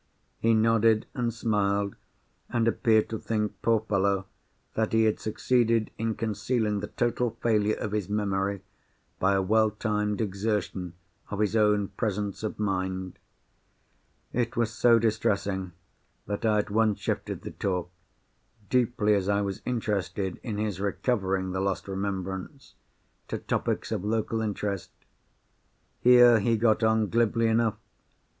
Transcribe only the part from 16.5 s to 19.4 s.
at once shifted the talk—deeply as